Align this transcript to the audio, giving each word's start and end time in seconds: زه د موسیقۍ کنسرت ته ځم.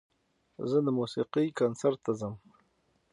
زه 0.69 0.77
د 0.85 0.87
موسیقۍ 0.99 1.47
کنسرت 1.59 1.99
ته 2.05 2.11
ځم. 2.19 2.33